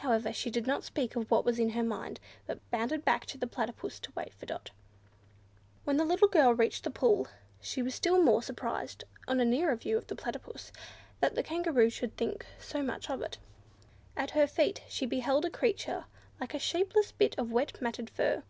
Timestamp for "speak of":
0.84-1.30